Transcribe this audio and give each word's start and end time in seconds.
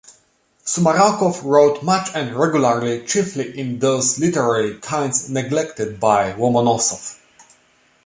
Sumarokov 0.65 1.43
wrote 1.43 1.83
much 1.83 2.09
and 2.15 2.35
regularly, 2.35 3.05
chiefly 3.05 3.55
in 3.59 3.77
those 3.77 4.17
literary 4.17 4.79
kinds 4.79 5.29
neglected 5.29 5.99
by 5.99 6.33
Lomonosov. 6.33 7.17